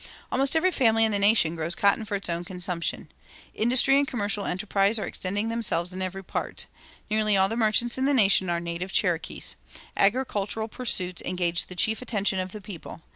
[0.31, 3.11] Almost every family in the nation grows cotton for its own consumption.
[3.53, 6.65] Industry and commercial enterprise are extending themselves in every part.
[7.11, 9.55] Nearly all the merchants in the nation are native Cherokees.
[9.95, 13.03] Agricultural pursuits engage the chief attention of the people.